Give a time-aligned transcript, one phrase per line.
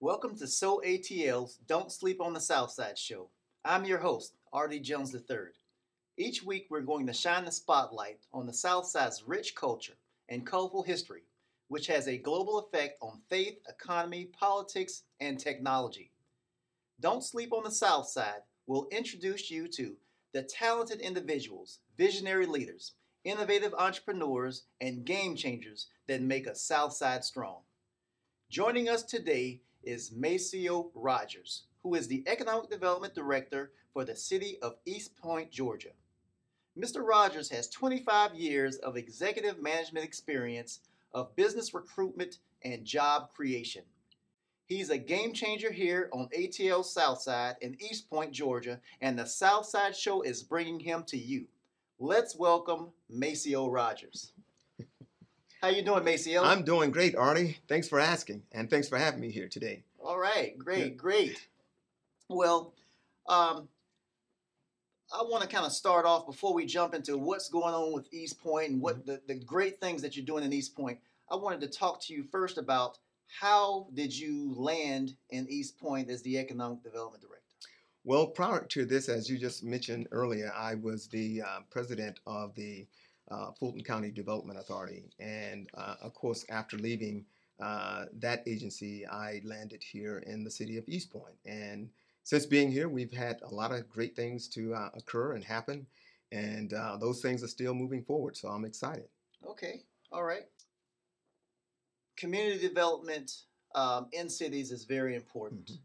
[0.00, 3.30] Welcome to So ATL's Don't Sleep on the South Side show.
[3.64, 4.80] I'm your host, R.D.
[4.80, 5.38] Jones III.
[6.18, 9.94] Each week, we're going to shine the spotlight on the South Side's rich culture
[10.28, 11.22] and colorful history,
[11.68, 16.10] which has a global effect on faith, economy, politics, and technology.
[17.00, 19.96] Don't Sleep on the South Side will introduce you to
[20.34, 22.92] the talented individuals, visionary leaders,
[23.24, 27.60] innovative entrepreneurs, and game changers that make a South Side strong.
[28.50, 34.58] Joining us today is Maceo Rogers, who is the Economic Development Director for the City
[34.60, 35.92] of East Point, Georgia.
[36.76, 37.06] Mr.
[37.06, 40.80] Rogers has 25 years of executive management experience
[41.14, 43.82] of business recruitment and job creation.
[44.66, 49.96] He's a game changer here on ATL Southside in East Point, Georgia, and the Southside
[49.96, 51.46] Show is bringing him to you.
[52.00, 54.32] Let's welcome Maceo Rogers.
[55.62, 56.44] How you doing, Maceo?
[56.44, 57.58] I'm doing great, Artie.
[57.66, 59.82] Thanks for asking, and thanks for having me here today.
[60.04, 61.48] All right, great, great.
[62.28, 62.74] Well,
[63.26, 63.66] um,
[65.12, 68.12] I want to kind of start off before we jump into what's going on with
[68.12, 70.98] East Point and what the, the great things that you're doing in East Point.
[71.30, 72.98] I wanted to talk to you first about
[73.40, 77.42] how did you land in East Point as the Economic Development Director?
[78.04, 82.54] Well, prior to this, as you just mentioned earlier, I was the uh, president of
[82.54, 82.86] the
[83.30, 85.04] uh, Fulton County Development Authority.
[85.18, 87.24] And uh, of course, after leaving
[87.60, 91.36] uh, that agency, I landed here in the city of East Point.
[91.44, 91.88] And
[92.22, 95.86] since being here, we've had a lot of great things to uh, occur and happen.
[96.32, 98.36] And uh, those things are still moving forward.
[98.36, 99.08] So I'm excited.
[99.48, 100.44] Okay, all right.
[102.16, 103.32] Community development
[103.74, 105.66] um, in cities is very important.
[105.66, 105.82] Mm-hmm.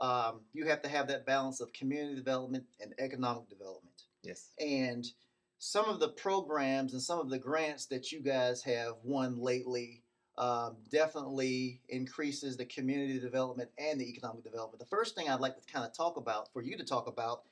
[0.00, 4.02] Um, you have to have that balance of community development and economic development.
[4.22, 4.50] Yes.
[4.60, 5.06] And
[5.58, 10.02] some of the programs and some of the grants that you guys have won lately
[10.36, 14.78] um, definitely increases the community development and the economic development.
[14.78, 17.42] The first thing I'd like to kind of talk about, for you to talk about,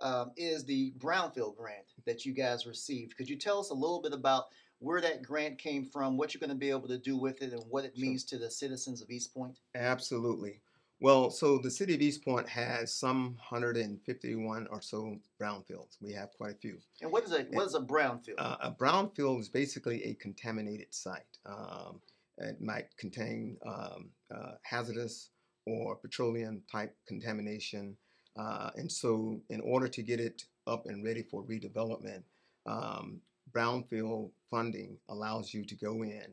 [0.00, 3.16] um, is the Brownfield grant that you guys received.
[3.16, 4.44] Could you tell us a little bit about
[4.78, 7.52] where that grant came from, what you're going to be able to do with it,
[7.52, 8.06] and what it Sure.
[8.06, 9.58] means to the citizens of East Point?
[9.74, 10.60] Absolutely.
[11.02, 15.96] Well, so the city of East Point has some 151 or so brownfields.
[16.02, 16.76] We have quite a few.
[17.00, 18.34] And what is a what is a brownfield?
[18.36, 21.38] Uh, a brownfield is basically a contaminated site.
[21.46, 22.00] Um,
[22.36, 25.30] it might contain um, uh, hazardous
[25.66, 27.96] or petroleum type contamination.
[28.38, 32.22] Uh, and so, in order to get it up and ready for redevelopment,
[32.66, 33.20] um,
[33.52, 36.26] brownfield funding allows you to go in,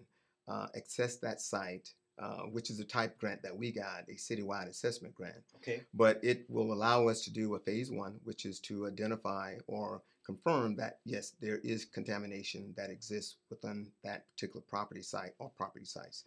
[0.47, 4.67] uh, access that site, uh, which is a type grant that we got, a citywide
[4.67, 5.83] assessment grant okay.
[5.93, 10.01] but it will allow us to do a phase one, which is to identify or
[10.25, 15.85] confirm that yes, there is contamination that exists within that particular property site or property
[15.85, 16.25] sites.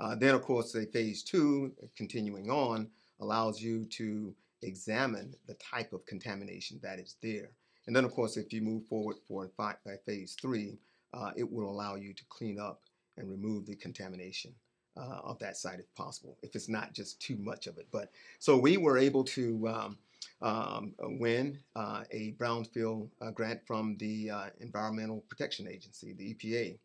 [0.00, 2.88] Uh, then, of course, a phase two, continuing on,
[3.20, 7.50] allows you to examine the type of contamination that is there.
[7.86, 9.72] And then, of course, if you move forward for uh,
[10.06, 10.78] phase three,
[11.12, 12.80] uh, it will allow you to clean up
[13.18, 14.54] and remove the contamination
[14.96, 17.86] uh, of that site if possible, if it's not just too much of it.
[17.90, 19.98] But so we were able to um,
[20.40, 26.78] um, win uh, a brownfield uh, grant from the uh, Environmental Protection Agency, the EPA,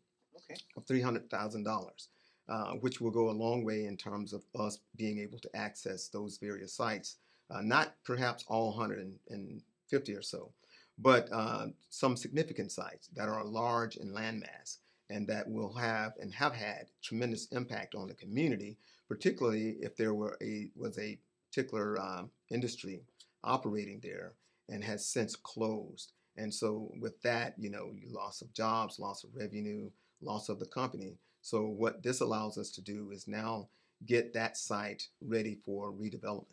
[0.50, 0.60] Okay.
[0.76, 2.08] of three hundred thousand dollars,
[2.48, 6.08] uh, which will go a long way in terms of us being able to access
[6.08, 7.16] those various sites.
[7.50, 10.52] Uh, not perhaps all 150 or so,
[10.98, 14.78] but uh, some significant sites that are large in landmass
[15.10, 18.76] and that will have and have had tremendous impact on the community,
[19.08, 21.18] particularly if there were a was a
[21.50, 23.00] particular um, industry
[23.44, 24.32] operating there
[24.68, 26.12] and has since closed.
[26.36, 30.66] And so with that, you know, loss of jobs, loss of revenue, loss of the
[30.66, 31.16] company.
[31.42, 33.68] So what this allows us to do is now
[34.06, 36.44] get that site ready for redevelopment.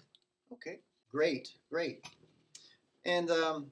[0.53, 0.79] Okay,
[1.11, 2.05] great, great.
[3.05, 3.67] And um,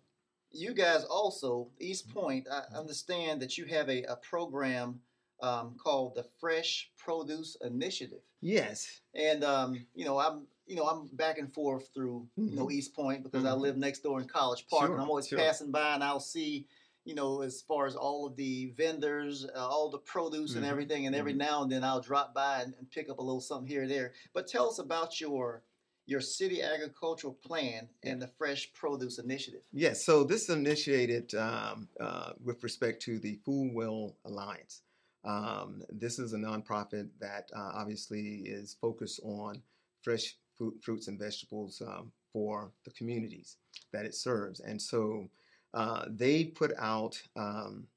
[0.54, 5.00] you guys also, East Point, I understand that you have a, a program
[5.42, 8.22] um, called the Fresh Produce Initiative.
[8.42, 9.02] Yes.
[9.16, 12.72] And um, you know, I'm you know I'm back and forth through you know Mhm.
[12.72, 13.60] East Point because I Mhm.
[13.60, 15.40] live next door in College Park, and I'm always sure.
[15.40, 16.68] passing by and I'll see.
[17.06, 20.70] You know, as far as all of the vendors, uh, all the produce and Mhm,
[20.70, 23.42] everything, and every now and then I'll drop by and, and pick up a little
[23.42, 24.14] something here or there.
[24.32, 25.64] But tell us about your
[26.06, 29.62] your city agricultural plan and the Fresh Produce Initiative.
[29.72, 34.82] Yes, so this is initiated um, uh, with respect to the Food Well Alliance.
[35.26, 39.62] Um, this is a nonprofit that uh, obviously is focused on
[40.02, 43.58] fresh fruit, fruits and vegetables um, for the communities
[43.94, 44.60] that it serves.
[44.60, 45.30] And so
[45.74, 47.88] uh, they put out um,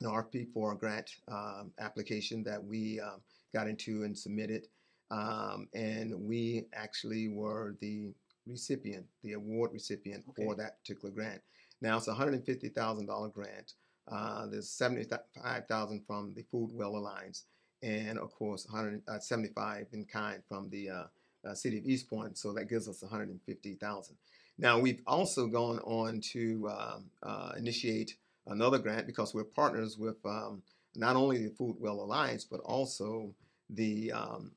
[0.00, 3.20] an RFP for a grant um, application that we um,
[3.54, 4.66] got into and submitted.
[5.10, 8.12] Um, and we actually were the
[8.46, 10.44] recipient, the award recipient Okay.
[10.44, 11.40] for that particular grant.
[11.80, 13.74] Now it's a hundred and fifty thousand dollar grant.
[14.10, 17.44] Uh, there's seventy-five thousand from the Food Well Alliance,
[17.82, 21.04] and of course, one hundred uh, seventy-five in kind from the uh,
[21.48, 22.36] uh, city of East Point.
[22.36, 24.16] So that gives us one hundred and fifty thousand.
[24.58, 28.16] Now we've also gone on to um, uh, initiate
[28.46, 30.62] another grant because we're partners with um,
[30.96, 33.34] not only the Food Well Alliance but also
[33.70, 34.50] the um,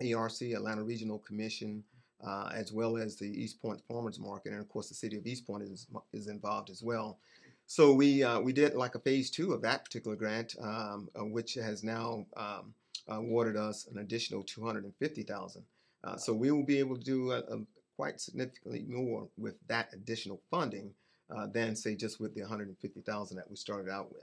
[0.00, 1.82] ARC Atlanta Regional Commission,
[2.26, 5.26] uh, as well as the East Point Farmers Market, and of course the city of
[5.26, 7.18] East Point is is involved as well.
[7.66, 11.24] So we uh, we did like a phase two of that particular grant, um, uh,
[11.24, 12.74] which has now um,
[13.08, 15.64] awarded us an additional two hundred and fifty thousand.
[16.04, 17.60] Uh, so we will be able to do a, a
[17.96, 20.92] quite significantly more with that additional funding
[21.34, 24.22] uh, than say just with the 150,000 that we started out with.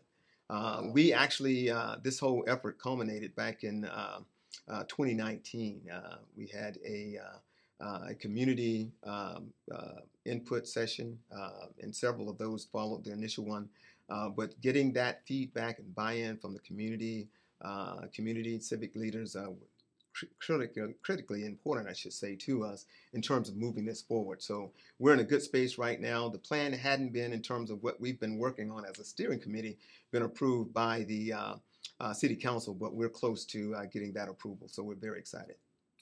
[0.50, 1.72] Uh, we actually
[2.04, 3.90] this whole effort culminated back in
[4.70, 5.82] uh, uh, 2019.
[5.94, 9.52] Uh, we had a, uh, uh, a community um,
[10.26, 13.70] input session, uh, and several of those followed the initial one.
[14.36, 17.28] But getting that feedback and buy-in from the community,
[18.14, 19.36] community civic leaders,
[20.14, 24.42] cr- critically, critically important, I should say, to us in terms of moving this forward.
[24.42, 26.30] So we're in a good space right now.
[26.30, 29.40] The plan hadn't been in terms of what we've been working on as a steering
[29.40, 29.78] committee,
[30.12, 31.56] been approved by the uh,
[32.00, 34.68] uh, city council, but we're close to uh, getting that approval.
[34.68, 35.56] So we're very excited.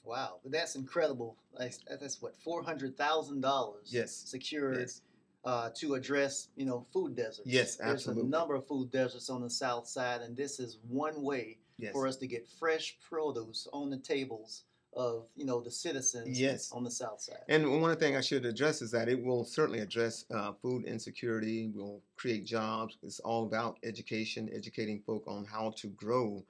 [0.04, 1.38] Wow, that's incredible.
[1.58, 3.90] That's, that's what four hundred thousand dollars.
[3.92, 4.12] Yes.
[4.16, 5.02] secured Yes.
[5.46, 7.42] uh, to address you know food deserts.
[7.46, 8.24] Yes, absolutely.
[8.24, 11.58] There's a number of food deserts on the south side, and this is one way
[11.78, 11.94] Yes.
[11.94, 14.64] for us to get fresh produce on the tables
[14.94, 16.72] of you know the citizens Yes.
[16.72, 17.44] on the south side.
[17.48, 21.72] And one thing I should address is that it will certainly address uh, food insecurity,
[21.74, 22.98] will create jobs.
[23.04, 26.44] It's all about education, educating folk on how to grow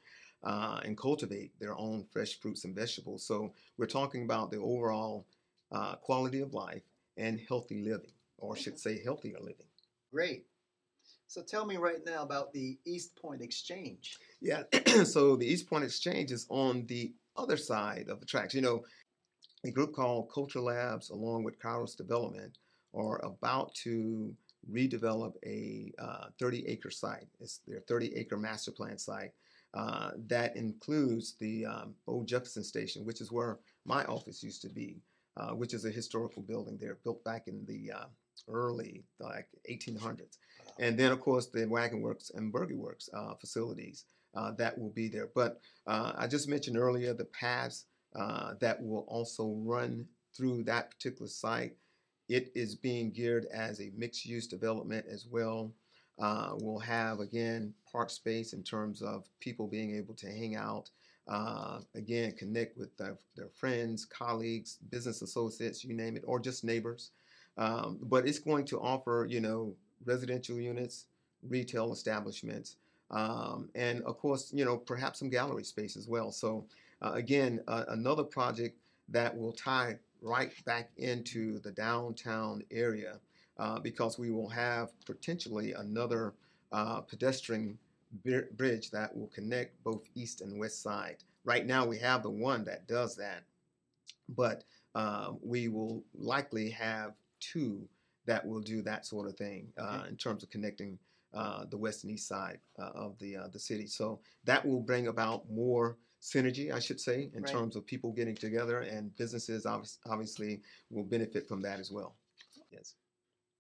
[0.43, 3.23] uh, and cultivate their own fresh fruits and vegetables.
[3.25, 5.25] So we're talking about the overall
[5.71, 6.81] uh, quality of life
[7.17, 9.67] and healthy living, or should say healthier living.
[10.11, 10.45] Great.
[11.27, 14.17] So tell me right now about the East Point Exchange.
[14.41, 14.63] Yeah.
[15.05, 18.53] so the East Point Exchange is on the other side of the tracks.
[18.53, 18.83] You know,
[19.65, 22.57] a group called Culture Labs, along with Kairos Development,
[22.93, 24.33] are about to
[24.71, 25.91] redevelop a
[26.39, 27.27] 30 acre site.
[27.39, 29.31] It's their 30 acre master plan site
[29.73, 34.69] uh, that includes the um, old Jefferson Station, which is where my office used to
[34.69, 34.97] be,
[35.37, 38.05] uh, which is a historical building there built back in the uh,
[38.49, 40.37] early like 1800s.
[40.79, 44.05] And then, of course, the Wagon Works and Buggy Works uh, facilities
[44.35, 45.29] uh, that will be there.
[45.33, 47.85] But uh, I just mentioned earlier the paths
[48.15, 50.05] uh, that will also run
[50.35, 51.75] through that particular site.
[52.29, 55.71] It is being geared as a mixed use development as well.
[56.19, 60.89] Uh, we'll have, again, park space in terms of people being able to hang out,
[61.27, 66.63] uh, again, connect with their, their friends, colleagues, business associates, you name it, or just
[66.63, 67.11] neighbors.
[67.57, 69.73] Um, but it's going to offer, you know,
[70.05, 71.07] residential units,
[71.47, 72.77] retail establishments,
[73.11, 76.31] um, and of course, you know, perhaps some gallery space as well.
[76.31, 76.65] So,
[77.01, 78.77] uh, again, uh, another project
[79.09, 83.19] that will tie right back into the downtown area
[83.57, 86.33] uh, because we will have potentially another
[86.71, 87.77] uh, pedestrian
[88.57, 91.17] bridge that will connect both east and west side.
[91.43, 93.43] Right now, we have the one that does that,
[94.29, 94.63] but
[94.95, 97.88] uh, we will likely have two
[98.25, 100.09] that will do that sort of thing uh, Okay.
[100.09, 100.97] in terms of connecting
[101.33, 103.88] uh, the west and east side uh, of the uh, the city.
[103.88, 107.51] So that will bring about more synergy, I should say, in Right.
[107.51, 112.15] terms of people getting together, and businesses obvi- obviously will benefit from that as well.
[112.71, 112.95] Yes.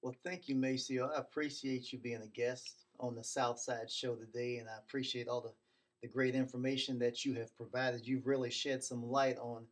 [0.01, 1.09] Well, thank you, Maceo.
[1.15, 5.27] I appreciate you being a guest on the South Side Show today, and I appreciate
[5.27, 5.53] all the,
[6.01, 8.07] the great information that you have provided.
[8.07, 9.65] You've really shed some light on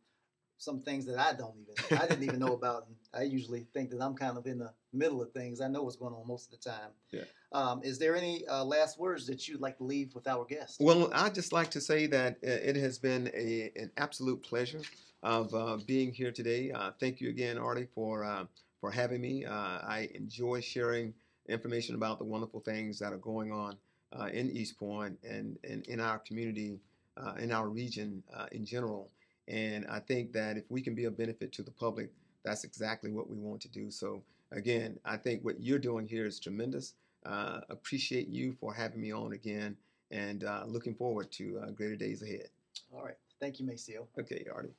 [0.60, 2.86] some things that I don't even, I didn't even know about.
[2.86, 5.62] And I usually think that I'm kind of in the middle of things.
[5.62, 6.90] I know what's going on most of the time.
[7.10, 7.22] Yeah.
[7.52, 10.76] Um, is there any uh, last words that you'd like to leave with our guest?
[10.78, 14.82] Well, I'd just like to say that uh, it has been a, an absolute pleasure
[15.22, 16.70] of uh, being here today.
[16.70, 18.44] Uh, thank you again, Artie, for uh,
[18.82, 19.46] for having me.
[19.46, 21.14] Uh, I enjoy sharing
[21.48, 23.76] information about the wonderful things that are going on
[24.12, 26.80] uh, in East Point and, and in our community,
[27.16, 29.10] uh, in our region uh, in general.
[29.50, 32.10] And I think that if we can be a benefit to the public,
[32.44, 33.90] that's exactly what we want to do.
[33.90, 36.94] So again, I think what you're doing here is tremendous.
[37.26, 39.76] Uh, appreciate you for having me on again
[40.12, 42.48] and uh, looking forward to uh, greater days ahead.
[42.94, 43.16] All right.
[43.40, 44.06] Thank you, Maceo.
[44.18, 44.74] Okay, Artie.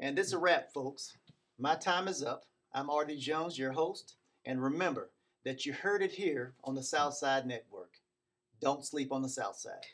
[0.00, 1.16] And this is a wrap, folks.
[1.58, 2.44] My time is up.
[2.72, 4.14] I'm Artie Jones, your host.
[4.46, 5.10] And remember
[5.44, 7.92] that you heard it here on the Southside Network.
[8.60, 9.86] Don't sleep on the South Side.